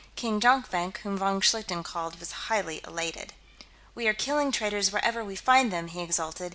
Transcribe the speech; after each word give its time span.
King 0.15 0.41
Jonkvank, 0.41 0.97
whom 1.03 1.15
von 1.19 1.41
Schlichten 1.43 1.83
called, 1.83 2.19
was 2.19 2.31
highly 2.49 2.81
elated. 2.87 3.33
"We 3.93 4.07
are 4.07 4.15
killing 4.15 4.51
traitors 4.51 4.91
wherever 4.91 5.23
we 5.23 5.35
find 5.35 5.71
them!" 5.71 5.89
he 5.89 6.01
exulted. 6.01 6.49